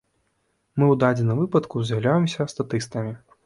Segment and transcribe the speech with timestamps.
[0.79, 3.19] Мы ў дадзеным выпадку з'яўляемся статыстамі.